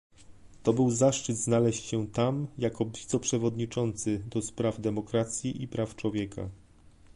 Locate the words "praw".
5.67-5.95